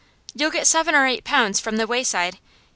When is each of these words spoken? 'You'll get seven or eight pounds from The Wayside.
'You'll 0.33 0.49
get 0.49 0.65
seven 0.65 0.95
or 0.95 1.05
eight 1.05 1.23
pounds 1.23 1.59
from 1.59 1.77
The 1.77 1.85
Wayside. 1.85 2.39